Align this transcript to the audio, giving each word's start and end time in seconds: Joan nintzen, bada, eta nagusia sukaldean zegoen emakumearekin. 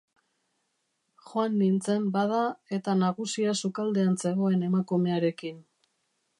Joan 1.25 1.57
nintzen, 1.59 2.07
bada, 2.15 2.41
eta 2.79 2.97
nagusia 3.03 3.55
sukaldean 3.63 4.19
zegoen 4.25 4.67
emakumearekin. 4.73 5.65